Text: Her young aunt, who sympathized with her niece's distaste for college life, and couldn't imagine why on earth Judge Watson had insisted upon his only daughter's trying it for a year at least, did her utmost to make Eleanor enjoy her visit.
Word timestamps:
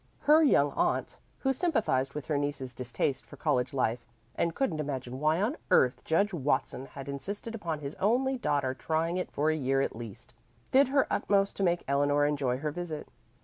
Her 0.21 0.41
young 0.43 0.71
aunt, 0.71 1.19
who 1.37 1.53
sympathized 1.53 2.15
with 2.15 2.25
her 2.25 2.35
niece's 2.39 2.73
distaste 2.73 3.23
for 3.23 3.37
college 3.37 3.71
life, 3.71 4.03
and 4.33 4.55
couldn't 4.55 4.79
imagine 4.79 5.19
why 5.19 5.39
on 5.39 5.57
earth 5.69 6.03
Judge 6.03 6.33
Watson 6.33 6.87
had 6.87 7.07
insisted 7.07 7.53
upon 7.53 7.81
his 7.81 7.93
only 7.99 8.35
daughter's 8.35 8.77
trying 8.79 9.17
it 9.17 9.29
for 9.29 9.51
a 9.51 9.55
year 9.55 9.79
at 9.79 9.95
least, 9.95 10.33
did 10.71 10.87
her 10.87 11.05
utmost 11.11 11.55
to 11.57 11.63
make 11.63 11.83
Eleanor 11.87 12.25
enjoy 12.25 12.57
her 12.57 12.71
visit. 12.71 13.09